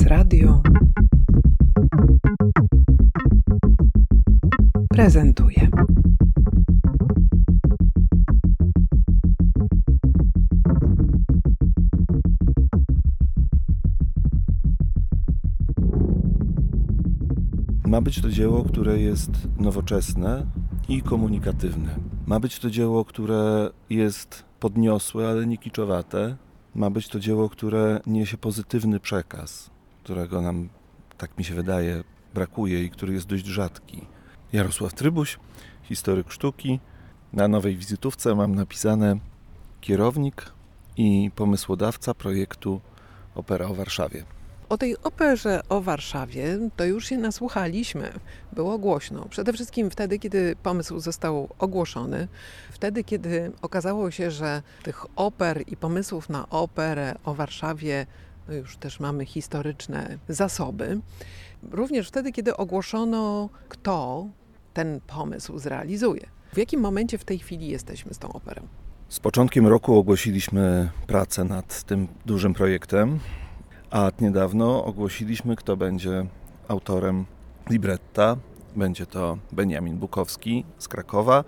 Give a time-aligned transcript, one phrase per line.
[0.00, 0.62] Prezes Radio
[4.88, 5.68] prezentuje.
[17.84, 20.46] Ma być to dzieło, które jest nowoczesne
[20.88, 21.96] i komunikatywne.
[22.26, 26.36] Ma być to dzieło, które jest podniosłe, ale nie kiczowate.
[26.74, 29.70] Ma być to dzieło, które niesie pozytywny przekaz,
[30.10, 30.68] którego nam,
[31.18, 34.06] tak mi się wydaje, brakuje i który jest dość rzadki.
[34.52, 35.38] Jarosław Trybuś,
[35.82, 36.80] historyk sztuki.
[37.32, 39.16] Na nowej wizytówce mam napisane
[39.80, 40.52] kierownik
[40.96, 42.80] i pomysłodawca projektu
[43.34, 44.24] Opera o Warszawie.
[44.68, 48.12] O tej operze o Warszawie to już się nasłuchaliśmy.
[48.52, 49.26] Było głośno.
[49.28, 52.28] Przede wszystkim wtedy, kiedy pomysł został ogłoszony,
[52.70, 58.06] wtedy, kiedy okazało się, że tych oper i pomysłów na operę o Warszawie
[58.56, 61.00] już też mamy historyczne zasoby.
[61.70, 64.26] Również wtedy, kiedy ogłoszono, kto
[64.74, 66.26] ten pomysł zrealizuje.
[66.52, 68.62] W jakim momencie w tej chwili jesteśmy z tą operą?
[69.08, 73.18] Z początkiem roku ogłosiliśmy pracę nad tym dużym projektem,
[73.90, 76.26] a niedawno ogłosiliśmy, kto będzie
[76.68, 77.24] autorem
[77.70, 78.36] libretta.
[78.76, 81.44] Będzie to Beniamin Bukowski z Krakowa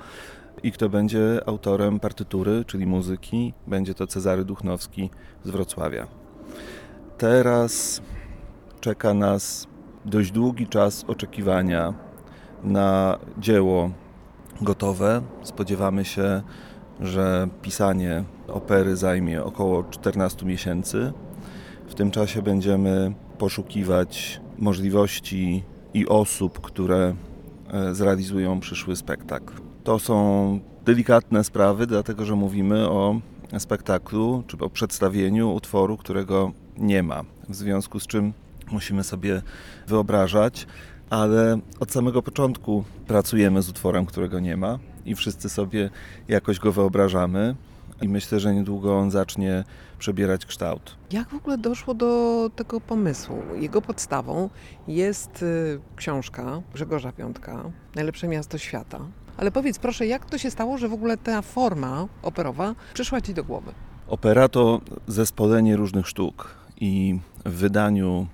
[0.63, 5.11] i kto będzie autorem partytury, czyli muzyki, będzie to Cezary Duchnowski
[5.45, 6.22] z Wrocławia.
[7.19, 8.03] Teraz
[8.81, 9.67] czeka nas
[10.05, 11.95] dość długi czas oczekiwania
[12.65, 13.91] na dzieło
[14.61, 15.23] gotowe.
[15.43, 16.43] Spodziewamy się,
[17.01, 21.13] że pisanie opery zajmie około 14 miesięcy.
[21.89, 27.15] W tym czasie będziemy poszukiwać możliwości i osób, które
[27.73, 29.55] e, zrealizują przyszły spektakl.
[29.85, 33.21] To są delikatne sprawy, dlatego że mówimy o
[33.61, 37.25] spektaklu czy o przedstawieniu utworu, którego nie ma.
[37.49, 38.33] W związku z czym
[38.71, 39.43] musimy sobie
[39.87, 40.67] wyobrażać,
[41.11, 45.91] ale od samego początku pracujemy z utworem, którego nie ma i wszyscy sobie
[46.29, 47.57] jakoś go wyobrażamy
[48.03, 49.65] i myślę, że niedługo on zacznie
[49.99, 50.97] przebierać kształt.
[51.11, 53.37] Jak w ogóle doszło do tego pomysłu?
[53.61, 54.51] Jego podstawą
[54.89, 59.01] jest y, książka Grzegorza Piątka, Najlepsze miasto świata.
[59.37, 63.35] Ale powiedz proszę, jak to się stało, że w ogóle ta forma operowa przyszła Ci
[63.35, 63.73] do głowy?
[64.09, 68.27] Opera to zespolenie różnych sztuk i w wydaniu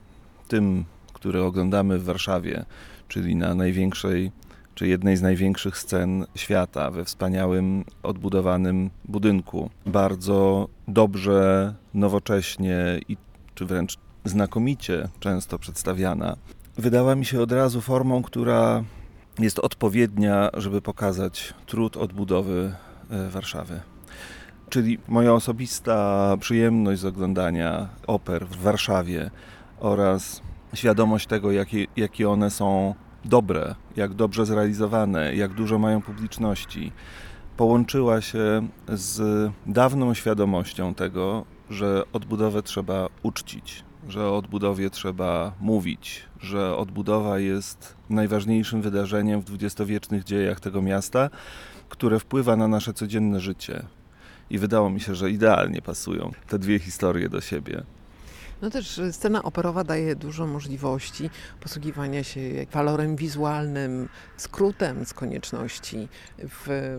[0.48, 2.64] tym, które oglądamy w Warszawie,
[3.08, 4.32] czyli na największej,
[4.74, 9.70] czy jednej z największych scen świata, we wspaniałym, odbudowanym budynku.
[9.86, 13.16] Bardzo dobrze, nowocześnie i
[13.54, 16.36] czy wręcz znakomicie często przedstawiana.
[16.76, 18.84] Wydała mi się od razu formą, która
[19.38, 22.74] jest odpowiednia, żeby pokazać trud odbudowy
[23.10, 23.80] e, Warszawy.
[24.68, 29.30] Czyli moja osobista przyjemność z oglądania oper w Warszawie
[29.80, 30.42] oraz
[30.74, 32.94] świadomość tego, jakie, jakie one są
[33.24, 36.92] dobre, jak dobrze zrealizowane, jak dużo mają publiczności,
[37.56, 46.22] połączyła się z dawną świadomością tego, że odbudowę trzeba uczcić, że o odbudowie trzeba mówić,
[46.40, 51.30] że odbudowa jest najważniejszym wydarzeniem w dwudziestowiecznych dziejach tego miasta,
[51.88, 53.82] które wpływa na nasze codzienne życie.
[54.50, 57.82] I wydało mi się, że idealnie pasują te dwie historie do siebie.
[58.62, 61.30] No też scena operowa daje dużo możliwości
[61.60, 62.40] posługiwania się
[62.72, 66.08] walorem wizualnym, skrótem z konieczności
[66.38, 66.96] w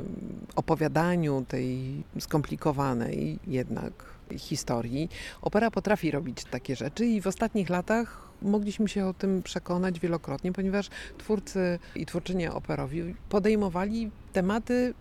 [0.56, 3.94] opowiadaniu tej skomplikowanej jednak
[4.38, 5.10] historii.
[5.42, 10.54] Opera potrafi robić takie rzeczy i w ostatnich latach mogliśmy się o tym przekonać wielokrotnie,
[10.54, 14.94] ponieważ twórcy i twórczynie operowi podejmowali tematy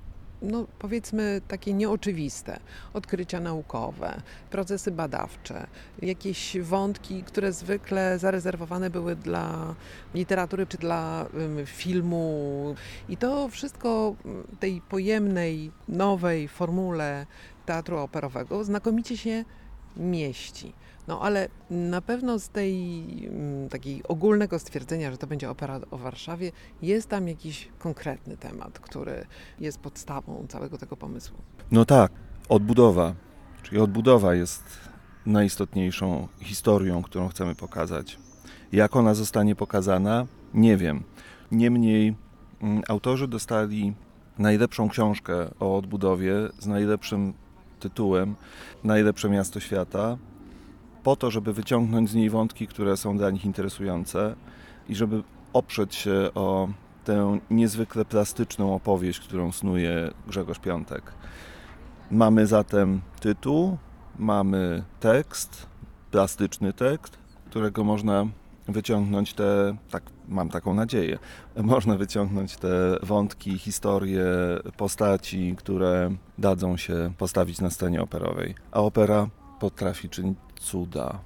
[0.43, 2.61] no, powiedzmy takie nieoczywiste,
[2.95, 5.67] odkrycia naukowe, procesy badawcze,
[6.03, 9.75] jakieś wątki, które zwykle zarezerwowane były dla
[10.15, 11.27] literatury czy dla
[11.67, 12.75] filmu.
[13.09, 14.15] I to wszystko
[14.61, 17.27] tej pojemnej, nowej formule
[17.69, 19.45] teatru operowego znakomicie się
[19.97, 20.73] mieści.
[21.09, 25.99] No ale na pewno z tej m, takiej ogólnego stwierdzenia, że to będzie opera o
[25.99, 29.27] Warszawie, jest tam jakiś konkretny temat, który
[29.61, 31.37] jest podstawą całego tego pomysłu.
[31.71, 32.13] No tak,
[32.49, 33.15] odbudowa.
[33.63, 34.63] Czyli odbudowa jest
[35.27, 38.19] najistotniejszą historią, którą chcemy pokazać.
[38.73, 41.03] Jak ona zostanie pokazana, nie wiem.
[41.53, 42.17] Niemniej
[42.63, 43.95] m, autorzy dostali
[44.39, 47.35] najlepszą książkę o odbudowie z najlepszym
[47.79, 48.35] tytułem
[48.85, 50.17] Najlepsze miasto świata
[51.03, 54.35] po to, żeby wyciągnąć z niej wątki, które są dla nich interesujące
[54.89, 55.23] i żeby
[55.53, 56.69] oprzeć się o
[57.05, 61.03] tę niezwykle plastyczną opowieść, którą snuje Grzegorz Piątek.
[62.11, 63.77] Mamy zatem tytuł,
[64.19, 65.67] mamy tekst,
[66.11, 67.19] plastyczny tekst,
[67.51, 68.27] którego można
[68.69, 71.19] wyciągnąć te, tak mam taką nadzieję,
[71.57, 74.25] można wyciągnąć te wątki, historie,
[74.77, 78.55] postaci, które dadzą się postawić na scenie operowej.
[78.73, 79.29] A opera
[79.61, 81.21] potrafi czynić cuda.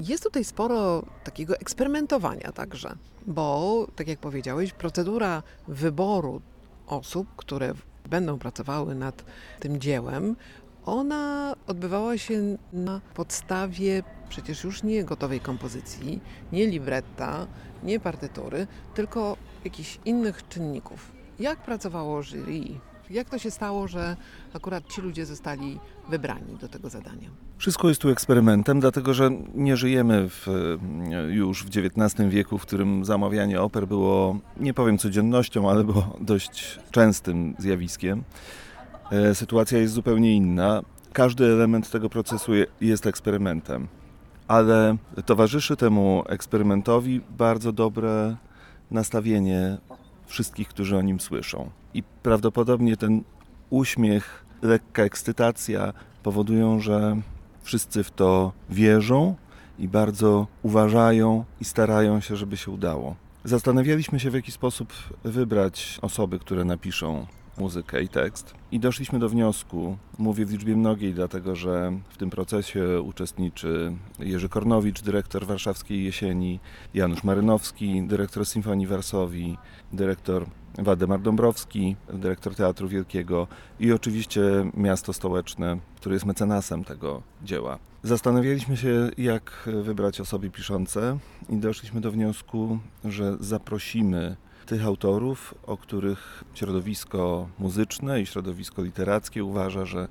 [0.00, 2.96] Jest tutaj sporo takiego eksperymentowania także,
[3.26, 6.40] bo tak jak powiedziałeś, procedura wyboru
[6.86, 7.74] osób, które
[8.08, 9.24] będą pracowały nad
[9.60, 10.36] tym dziełem,
[10.86, 16.20] ona odbywała się na podstawie przecież już nie gotowej kompozycji,
[16.52, 17.46] nie libretta,
[17.82, 21.12] nie partytury, tylko jakichś innych czynników.
[21.38, 22.60] Jak pracowało jury?
[23.10, 24.16] Jak to się stało, że
[24.54, 25.78] akurat ci ludzie zostali
[26.08, 27.30] wybrani do tego zadania?
[27.58, 30.46] Wszystko jest tu eksperymentem, dlatego że nie żyjemy w,
[31.28, 36.78] już w XIX wieku, w którym zamawianie oper było, nie powiem codziennością, ale było dość
[36.90, 38.24] częstym zjawiskiem.
[39.12, 40.82] E, sytuacja jest zupełnie inna.
[41.12, 43.88] Każdy element tego procesu jest eksperymentem,
[44.48, 44.96] ale
[45.26, 48.36] towarzyszy temu eksperymentowi bardzo dobre
[48.90, 49.78] nastawienie
[50.26, 51.70] wszystkich, którzy o nim słyszą.
[51.94, 53.22] I prawdopodobnie ten
[53.70, 55.92] uśmiech, lekka ekscytacja
[56.22, 57.16] powodują, że
[57.62, 59.34] wszyscy w to wierzą
[59.78, 63.16] i bardzo uważają i starają się, żeby się udało.
[63.44, 64.92] Zastanawialiśmy się, w jaki sposób
[65.24, 67.26] wybrać osoby, które napiszą
[67.60, 68.54] muzykę i tekst.
[68.72, 74.48] I doszliśmy do wniosku, mówię w liczbie mnogiej, dlatego że w tym procesie uczestniczy Jerzy
[74.48, 76.60] Kornowicz, dyrektor Warszawskiej Jesieni,
[76.94, 79.56] Janusz Marynowski, dyrektor Symfonii Warsowi,
[79.92, 80.46] dyrektor
[80.78, 83.46] Waldemar Dąbrowski, dyrektor Teatru Wielkiego
[83.80, 84.42] i oczywiście
[84.74, 87.78] miasto stołeczne, które jest mecenasem tego dzieła.
[88.02, 91.18] Zastanawialiśmy się, jak wybrać osoby piszące
[91.48, 94.36] i doszliśmy do wniosku, że zaprosimy
[94.68, 100.08] tych autorów, o których środowisko muzyczne i środowisko literackie uważa, że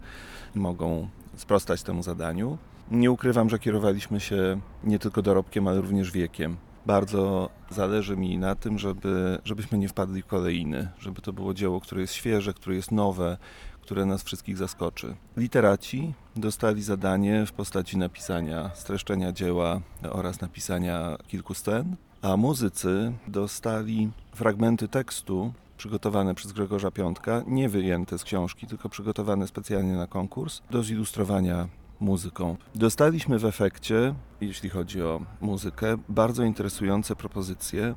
[0.56, 2.58] mogą sprostać temu zadaniu.
[2.92, 6.58] Nie ukrywam, że kierowaliśmy się nie tylko dorobkiem, ale również wiekiem.
[6.86, 11.82] Bardzo zależy mi na tym, żeby, żebyśmy nie wpadli w kolejny, żeby to było dzieło,
[11.82, 13.38] które jest świeże, które jest nowe,
[13.82, 15.16] które nas wszystkich zaskoczy.
[15.38, 24.12] Literaci dostali zadanie w postaci napisania, streszczenia dzieła oraz napisania kilku scen a muzycy dostali
[24.36, 30.62] fragmenty tekstu przygotowane przez Gregorza Piątka, nie wyjęte z książki, tylko przygotowane specjalnie na konkurs
[30.72, 31.68] do zilustrowania
[32.00, 32.58] muzyką.
[32.76, 37.96] Dostaliśmy w efekcie, jeśli chodzi o muzykę, bardzo interesujące propozycje,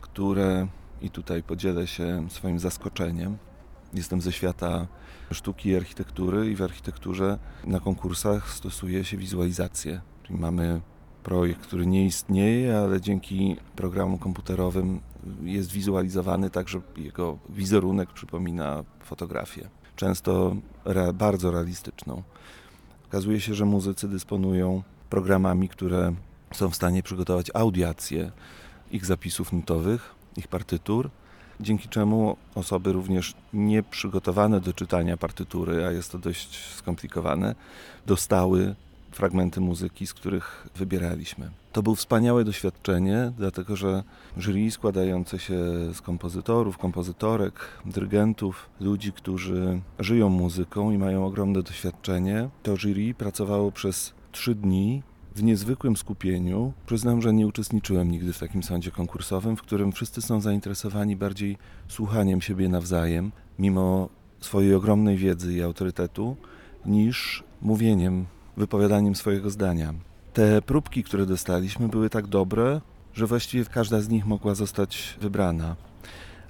[0.00, 0.66] które
[1.02, 3.38] i tutaj podzielę się swoim zaskoczeniem.
[3.94, 4.86] Jestem ze świata
[5.32, 10.00] sztuki i architektury i w architekturze na konkursach stosuje się wizualizację.
[10.22, 10.80] Czyli mamy
[11.24, 15.00] projekt, który nie istnieje, ale dzięki programom komputerowym
[15.42, 19.68] jest wizualizowany tak, że jego wizerunek przypomina fotografię.
[19.96, 22.22] Często re, bardzo realistyczną.
[23.08, 26.14] Okazuje się, że muzycy dysponują programami, które
[26.52, 28.32] są w stanie przygotować audiację
[28.90, 31.10] ich zapisów nutowych, ich partytur,
[31.60, 37.54] dzięki czemu osoby również nieprzygotowane do czytania partytury, a jest to dość skomplikowane,
[38.06, 38.74] dostały
[39.16, 41.50] fragmenty muzyki, z których wybieraliśmy.
[41.72, 44.02] To było wspaniałe doświadczenie, dlatego że
[44.36, 45.54] jury składające się
[45.94, 47.54] z kompozytorów, kompozytorek,
[47.86, 55.02] dyrygentów, ludzi, którzy żyją muzyką i mają ogromne doświadczenie, to jury pracowało przez trzy dni
[55.34, 56.72] w niezwykłym skupieniu.
[56.86, 61.56] Przyznam, że nie uczestniczyłem nigdy w takim sądzie konkursowym, w którym wszyscy są zainteresowani bardziej
[61.88, 64.08] słuchaniem siebie nawzajem, mimo
[64.40, 66.36] swojej ogromnej wiedzy i autorytetu,
[66.86, 69.94] niż mówieniem wypowiadaniem swojego zdania.
[70.32, 72.80] Te próbki, które dostaliśmy, były tak dobre,
[73.14, 75.76] że właściwie każda z nich mogła zostać wybrana.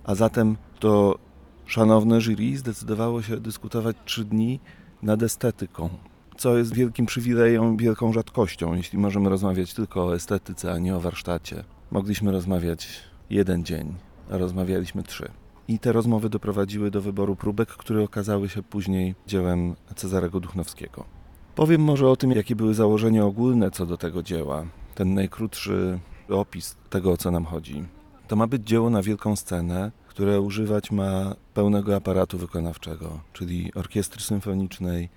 [0.04, 1.18] A zatem to
[1.66, 4.61] szanowne jury zdecydowało się dyskutować trzy dni
[5.02, 5.88] nad estetyką,
[6.37, 11.00] co jest wielkim przywilejem, wielką rzadkością, jeśli możemy rozmawiać tylko o estetyce, a nie o
[11.00, 11.64] warsztacie.
[11.90, 12.88] Mogliśmy rozmawiać
[13.30, 13.94] jeden dzień,
[14.30, 15.28] a rozmawialiśmy trzy.
[15.68, 21.13] I te rozmowy doprowadziły do wyboru próbek, które okazały się później dziełem Cezarego Duchnowskiego.
[21.54, 24.64] Powiem może o tym, jakie były założenia ogólne co do tego dzieła.
[24.94, 27.84] Ten najkrótszy opis tego, o co nam chodzi.
[28.28, 34.20] To ma być dzieło na wielką scenę, które używać ma pełnego aparatu wykonawczego, czyli orkiestry
[34.23, 35.08] symfonicznej,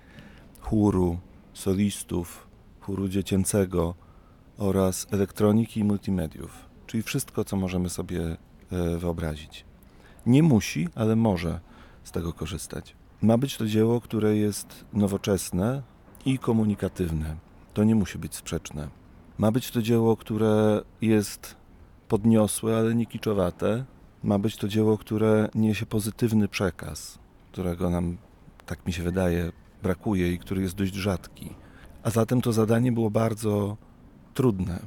[0.60, 1.18] chóru,
[1.54, 2.46] solistów,
[2.80, 3.94] chóru dziecięcego
[4.58, 6.50] oraz elektroniki i multimediów,
[6.86, 8.36] czyli wszystko, co możemy sobie
[8.72, 9.64] e, wyobrazić.
[10.26, 11.60] Nie musi, ale może
[12.04, 12.96] z tego korzystać.
[13.22, 15.82] Ma być to dzieło, które jest nowoczesne,
[16.28, 17.36] i komunikatywne.
[17.74, 18.88] To nie musi być sprzeczne.
[19.38, 21.56] Ma być to dzieło, które jest
[22.08, 23.84] podniosłe, ale nie kiczowate.
[24.22, 27.18] Ma być to dzieło, które niesie pozytywny przekaz,
[27.52, 28.16] którego nam,
[28.66, 31.54] tak mi się wydaje, brakuje i który jest dość rzadki.
[32.02, 33.76] A zatem to zadanie było bardzo
[34.34, 34.78] trudne.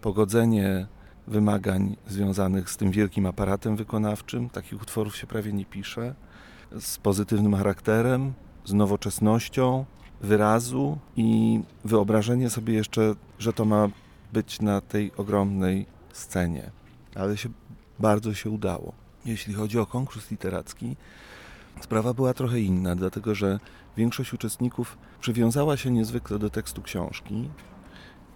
[0.00, 0.86] pogodzenie
[1.26, 6.14] wymagań związanych z tym wielkim aparatem wykonawczym, takich utworów się prawie nie pisze,
[6.80, 8.32] z pozytywnym charakterem,
[8.64, 9.84] z nowoczesnością
[10.24, 13.88] wyrazu i wyobrażenie sobie jeszcze, że to ma
[14.32, 16.70] być na tej ogromnej scenie.
[17.14, 17.48] Ale się
[17.98, 18.92] bardzo się udało.
[19.24, 20.96] Jeśli chodzi o konkurs literacki,
[21.80, 23.58] sprawa była trochę inna, dlatego że
[23.96, 27.48] większość uczestników przywiązała się niezwykle do tekstu książki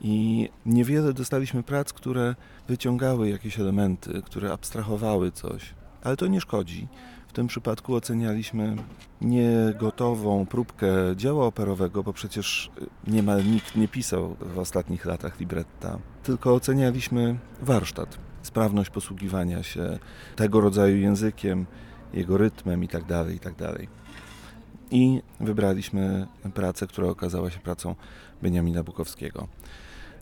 [0.00, 2.34] i niewiele dostaliśmy prac, które
[2.68, 5.74] wyciągały jakieś elementy, które abstrahowały coś.
[6.02, 6.88] Ale to nie szkodzi.
[7.38, 8.76] Tym przypadku ocenialiśmy
[9.20, 12.70] nie gotową próbkę dzieła operowego, bo przecież
[13.06, 19.98] niemal nikt nie pisał w ostatnich latach libretta, tylko ocenialiśmy warsztat, sprawność posługiwania się
[20.36, 21.66] tego rodzaju językiem,
[22.14, 23.06] jego rytmem itd.
[23.06, 23.72] Tak itd.
[23.72, 23.86] Tak
[24.90, 27.94] I wybraliśmy pracę, która okazała się pracą
[28.42, 29.48] Beniamina Bukowskiego.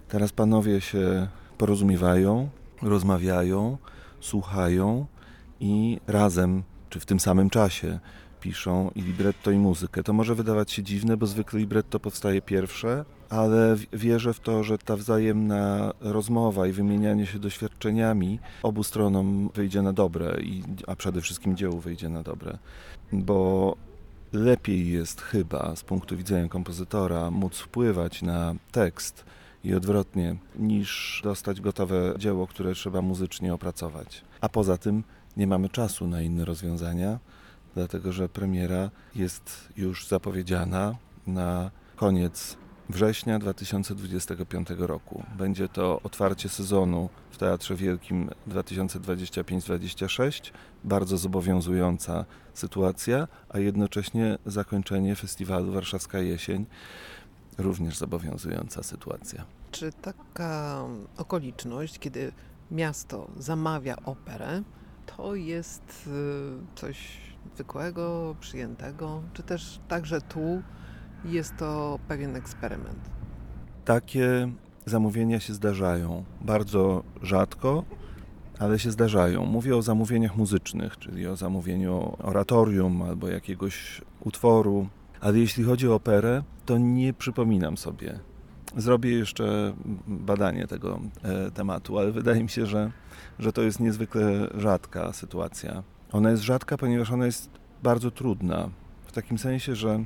[0.09, 2.49] Teraz panowie się porozumiewają,
[2.83, 3.79] rozmawiają,
[4.21, 5.07] słuchają
[5.61, 7.99] i razem, czy w tym samym czasie
[8.41, 10.03] piszą i libretto i muzykę.
[10.03, 14.79] To może wydawać się dziwne, bo zwykle libretto powstaje pierwsze, ale wierzę w to, że
[14.79, 21.21] ta wzajemna rozmowa i wymienianie się doświadczeniami obu stronom wyjdzie na dobre, i, a przede
[21.21, 22.59] wszystkim dziełu wyjdzie na dobre,
[23.13, 23.77] bo
[24.33, 29.25] lepiej jest chyba z punktu widzenia kompozytora móc wpływać na tekst
[29.65, 34.25] i odwrotnie, niż dostać gotowe dzieło, które trzeba muzycznie opracować.
[34.41, 35.03] A poza tym
[35.37, 37.19] nie mamy czasu na inne rozwiązania,
[37.75, 42.57] dlatego że premiera jest już zapowiedziana na koniec
[42.89, 45.23] września 2025 roku.
[45.39, 50.53] Będzie to otwarcie sezonu w Teatrze Wielkim 2025-26,
[50.85, 52.25] bardzo zobowiązująca
[52.55, 56.67] sytuacja, a jednocześnie zakończenie festiwalu Warszawska Jesień,
[57.59, 59.45] również zobowiązująca sytuacja.
[59.71, 60.85] Czy taka
[61.17, 62.33] okoliczność, kiedy
[62.71, 64.63] miasto zamawia operę,
[65.17, 67.19] to jest y, coś
[67.55, 70.63] zwykłego, przyjętego, czy też także tu
[71.25, 73.11] jest to pewien eksperyment?
[73.85, 74.49] Takie
[74.87, 76.25] zamówienia się zdarzają.
[76.41, 77.85] Bardzo rzadko,
[78.59, 79.47] ale się zdarzają.
[79.47, 84.89] Mówię o zamówieniach muzycznych, czyli o zamówieniu oratorium albo jakiegoś utworu.
[85.21, 88.19] Ale jeśli chodzi o operę, to nie przypominam sobie.
[88.77, 89.75] Zrobię jeszcze
[90.07, 92.91] badanie tego e, tematu, ale wydaje mi się, że,
[93.39, 95.83] że to jest niezwykle rzadka sytuacja.
[96.13, 97.51] Ona jest rzadka, ponieważ ona jest
[97.83, 98.71] bardzo trudna.
[99.07, 100.05] W takim sensie, że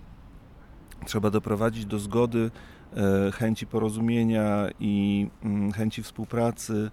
[1.06, 2.50] trzeba doprowadzić do zgody,
[2.96, 6.90] e, chęci porozumienia i mm, chęci współpracy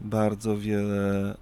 [0.00, 1.36] bardzo wiele e,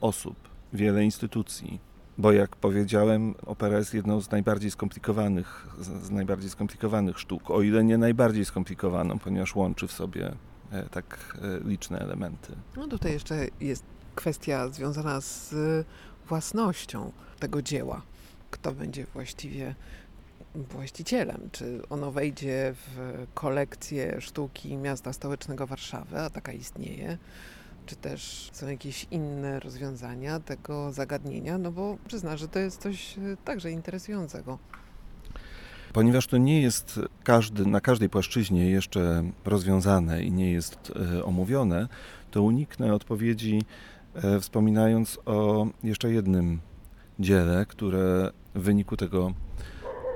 [0.00, 0.36] osób,
[0.72, 1.89] wiele instytucji.
[2.18, 7.84] Bo jak powiedziałem, opera jest jedną z najbardziej skomplikowanych, z najbardziej skomplikowanych sztuk, o ile
[7.84, 10.32] nie najbardziej skomplikowaną, ponieważ łączy w sobie
[10.72, 12.52] e, tak liczne elementy.
[12.76, 15.54] No tutaj jeszcze jest kwestia związana z
[16.28, 18.02] własnością tego dzieła.
[18.50, 19.74] Kto będzie właściwie
[20.54, 27.18] właścicielem, czy ono wejdzie w kolekcję sztuki miasta stołecznego Warszawy, a taka istnieje,
[27.90, 33.18] czy też są jakieś inne rozwiązania tego zagadnienia, no bo przyzna, że to jest coś
[33.18, 34.58] e, także interesującego.
[35.92, 41.88] Ponieważ to nie jest każdy, na każdej płaszczyźnie jeszcze rozwiązane i nie jest e, omówione,
[42.30, 43.62] to uniknę odpowiedzi
[44.14, 46.60] e, wspominając o jeszcze jednym
[47.18, 49.32] dziele, które w wyniku tego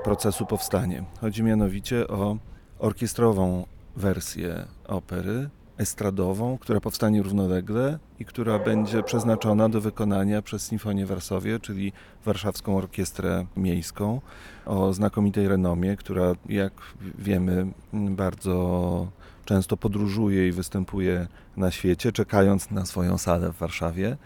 [0.05, 1.05] procesu powstanie.
[1.21, 2.37] Chodzi mianowicie o
[2.79, 3.67] orkiestrową
[3.97, 11.61] wersję opery, estradową, która powstanie równolegle i która będzie przeznaczona do wykonania przez Sinfonię Warsowie,
[11.61, 11.93] czyli
[12.25, 14.21] Warszawską Orkiestrę Miejską
[14.67, 16.73] o znakomitej renomie, która jak
[17.19, 19.09] wiemy bardzo
[19.45, 21.27] często podróżuje i występuje
[21.57, 24.17] na świecie, czekając na swoją salę w Warszawie.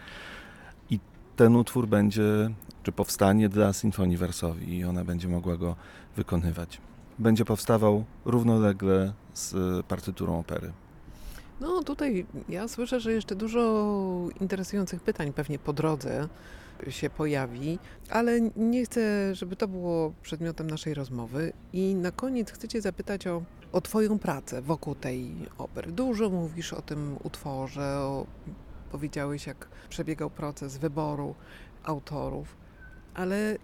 [0.91, 1.01] I
[1.37, 2.51] ten utwór będzie
[2.83, 5.77] czy powstanie dla Sinfonii Wersowi i ona będzie mogła go
[6.17, 6.81] wykonywać.
[7.19, 10.73] Będzie powstawał równolegle z partyturą opery.
[11.61, 13.89] No tutaj ja słyszę, że jeszcze dużo
[14.41, 16.29] interesujących pytań pewnie po drodze
[16.89, 17.79] się pojawi,
[18.11, 21.53] ale nie chcę, żeby to było przedmiotem naszej rozmowy.
[21.73, 25.93] I na koniec chcę Cię zapytać o, o Twoją pracę wokół tej opery.
[25.93, 28.27] Dużo mówisz o tym utworze, o,
[28.93, 31.35] powiedziałeś, jak przebiegał proces wyboru
[31.85, 32.57] autorów
[33.19, 33.59] ale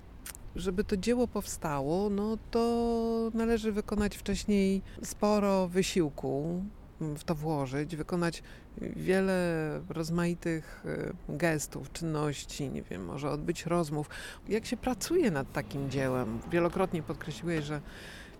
[0.56, 6.62] żeby to dzieło powstało, no to należy wykonać wcześniej sporo wysiłku,
[7.00, 8.42] w to włożyć, wykonać
[8.78, 14.10] wiele rozmaitych e, gestów, czynności, nie wiem, może odbyć rozmów.
[14.48, 16.38] Jak się pracuje nad takim dziełem?
[16.50, 17.80] Wielokrotnie podkreśliłeś, że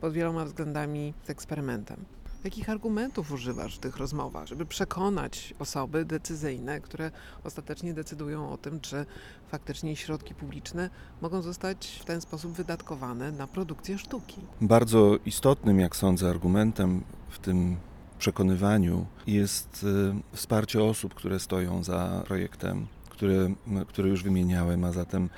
[0.01, 2.05] pod wieloma względami z eksperymentem.
[2.45, 7.11] Jakich argumentów używasz w tych rozmowach, żeby przekonać osoby decyzyjne, które
[7.45, 9.07] ostatecznie decydują o tym, czy
[9.49, 10.91] faktycznie środki publiczne
[11.23, 14.41] mogą zostać w ten sposób wydatkowane na produkcję sztuki?
[14.61, 17.77] Bardzo istotnym, jak sądzę, argumentem w tym
[18.19, 19.87] przekonywaniu jest
[20.33, 23.55] y, wsparcie osób, które stoją za projektem, które,
[23.89, 25.29] które już wymieniałem, a zatem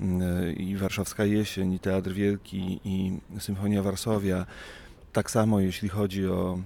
[0.00, 4.46] y, i Warszawska Jesień, i Teatr Wielki, i Symfonia Warszawia.
[5.12, 6.58] Tak samo jeśli chodzi o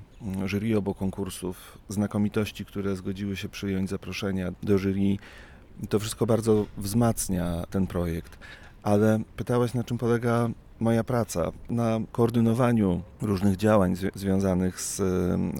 [0.47, 5.17] jury obu konkursów, znakomitości, które zgodziły się przyjąć zaproszenia do jury,
[5.89, 8.39] to wszystko bardzo wzmacnia ten projekt.
[8.83, 11.53] Ale pytałeś, na czym polega moja praca?
[11.71, 15.03] Na koordynowaniu różnych działań zwi- związanych z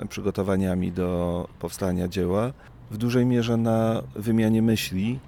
[0.09, 2.53] przygotowaniami do powstania dzieła,
[2.91, 5.19] w dużej mierze na wymianie myśli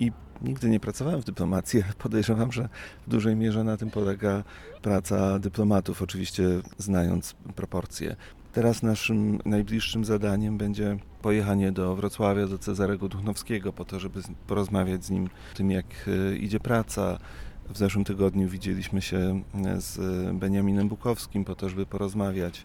[0.00, 2.68] i nigdy nie pracowałem w dyplomacji, ale podejrzewam, że
[3.06, 4.44] w dużej mierze na tym polega
[4.82, 6.44] praca dyplomatów, oczywiście
[6.78, 8.16] znając proporcje.
[8.52, 15.04] Teraz naszym najbliższym zadaniem będzie pojechanie do Wrocławia, do Cezarego Duchnowskiego po to, żeby porozmawiać
[15.04, 17.18] z nim o tym, jak e, idzie praca.
[17.68, 19.98] W zeszłym tygodniu widzieliśmy się e, z
[20.36, 22.64] Beniaminem Bukowskim po to, żeby porozmawiać.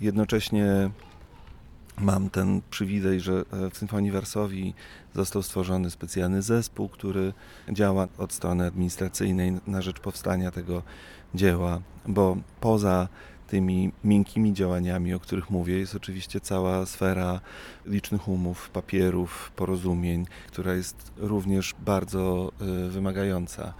[0.00, 0.90] Jednocześnie
[1.98, 4.74] mam ten przywilej, że e, w Symfonii Warsowii
[5.14, 7.32] został stworzony specjalny zespół, który
[7.72, 10.82] działa od strony administracyjnej na rzecz powstania tego
[11.34, 13.08] dzieła, bo poza
[13.48, 17.40] tymi miękkimi działaniami, o których mówię, jest oczywiście cała sfera
[17.86, 22.52] licznych umów, papierów, porozumień, która jest również bardzo
[22.86, 23.74] y, wymagająca,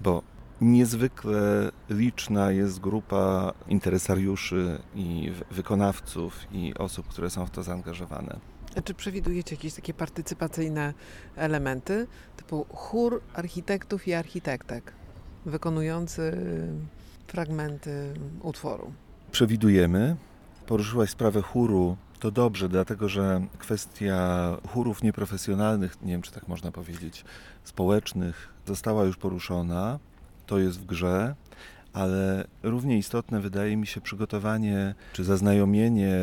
[0.00, 0.22] bo
[0.60, 8.36] niezwykle liczna jest grupa interesariuszy i wy- wykonawców i osób, które są w to zaangażowane.
[8.76, 10.94] A Czy przewidujecie jakieś takie partycypacyjne
[11.36, 14.92] elementy, typu chór architektów i architektek,
[15.46, 16.32] wykonujący
[17.26, 18.92] fragmenty utworu?
[19.32, 20.16] przewidujemy.
[20.66, 21.96] Poruszyłaś sprawę chóru.
[22.18, 27.24] To dobrze, dlatego że kwestia chórów nieprofesjonalnych, nie wiem czy tak można powiedzieć,
[27.64, 29.98] społecznych, została już poruszona.
[30.46, 31.34] To jest w grze,
[31.92, 36.18] ale równie istotne wydaje mi się przygotowanie czy zaznajomienie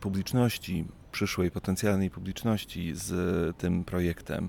[0.00, 4.48] publiczności, przyszłej potencjalnej publiczności z tym projektem.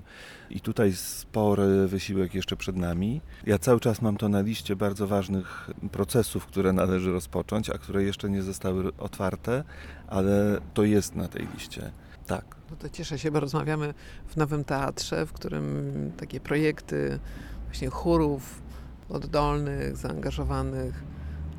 [0.50, 3.20] I tutaj spory wysiłek jeszcze przed nami.
[3.46, 8.02] Ja cały czas mam to na liście bardzo ważnych procesów, które należy rozpocząć, a które
[8.02, 9.64] jeszcze nie zostały otwarte,
[10.06, 11.90] ale to jest na tej liście.
[12.26, 12.44] Tak.
[12.70, 13.94] No to cieszę się, bo rozmawiamy
[14.26, 17.18] w Nowym Teatrze, w którym takie projekty
[17.64, 18.62] właśnie chórów
[19.08, 21.02] oddolnych, zaangażowanych,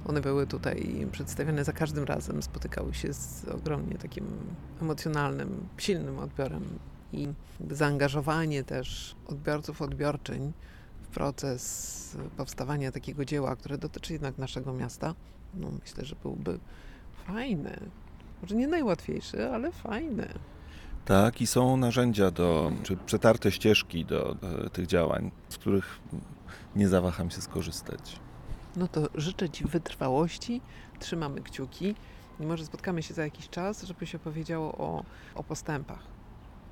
[0.07, 4.25] one były tutaj przedstawione za każdym razem, spotykały się z ogromnie takim
[4.81, 6.63] emocjonalnym, silnym odbiorem
[7.13, 7.27] i
[7.71, 10.53] zaangażowanie też odbiorców, odbiorczyń
[11.01, 15.15] w proces powstawania takiego dzieła, które dotyczy jednak naszego miasta,
[15.53, 16.59] no myślę, że byłby
[17.27, 17.79] fajny.
[18.41, 20.27] Może nie najłatwiejszy, ale fajny.
[21.05, 25.99] Tak, i są narzędzia do, czy przetarte ścieżki do, do tych działań, z których
[26.75, 28.19] nie zawaham się skorzystać.
[28.77, 30.61] No to życzę Ci wytrwałości,
[30.99, 31.95] trzymamy kciuki
[32.39, 35.03] może spotkamy się za jakiś czas, żeby się powiedziało o,
[35.35, 35.99] o postępach.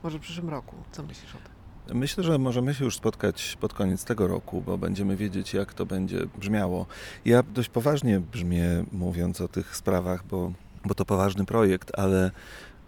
[0.03, 0.75] Może w przyszłym roku.
[0.91, 1.97] Co myślisz o tym?
[1.97, 5.85] Myślę, że możemy się już spotkać pod koniec tego roku, bo będziemy wiedzieć, jak to
[5.85, 6.85] będzie brzmiało.
[7.25, 10.51] Ja dość poważnie brzmię, mówiąc o tych sprawach, bo,
[10.85, 12.31] bo to poważny projekt, ale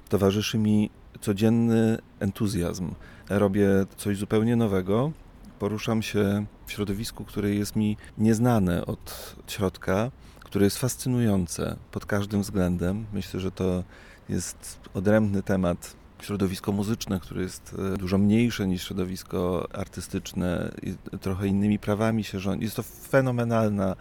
[0.10, 0.89] towarzyszy mi
[1.21, 2.91] codzienny entuzjazm.
[3.30, 5.12] Robię coś zupełnie nowego.
[5.60, 12.41] Poruszam się w środowisku, które jest mi nieznane od środka, które jest fascynujące pod każdym
[12.41, 13.06] względem.
[13.13, 13.84] Myślę, że to
[14.30, 21.47] jest odrębny temat środowisko muzyczne, które jest e, dużo mniejsze niż środowisko artystyczne i trochę
[21.47, 22.63] innymi prawami się rządzi.
[22.63, 23.95] Jest to fenomenalna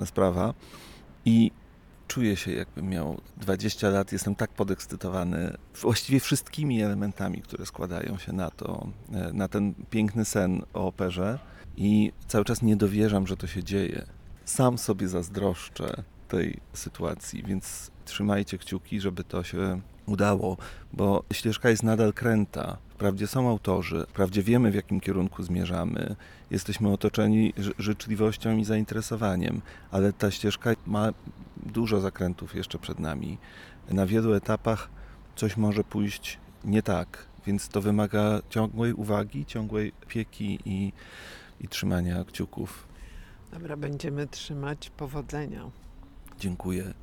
[0.00, 0.54] e, sprawa
[1.24, 1.50] i
[2.12, 8.32] czuję się jakbym miał 20 lat, jestem tak podekscytowany właściwie wszystkimi elementami, które składają się
[8.32, 11.38] na to, e, na ten piękny sen o operze
[11.76, 14.06] i cały czas nie dowierzam, że to się dzieje.
[14.44, 20.56] Sam sobie zazdroszczę tej sytuacji, więc trzymajcie kciuki, żeby to się udało,
[20.92, 22.78] bo ścieżka jest nadal kręta.
[23.02, 26.16] Wprawdzie są autorzy, wprawdzie wiemy w jakim kierunku zmierzamy,
[26.50, 29.60] jesteśmy otoczeni ży- życzliwością i zainteresowaniem,
[29.90, 31.08] ale ta ścieżka ma
[31.56, 33.38] dużo zakrętów jeszcze przed nami.
[33.90, 34.88] Na wielu etapach
[35.36, 40.92] coś może pójść nie tak, więc to wymaga ciągłej uwagi, ciągłej opieki i,
[41.60, 42.88] i trzymania kciuków.
[43.52, 45.70] Dobra, będziemy trzymać powodzenia.
[46.38, 46.94] Dziękuję.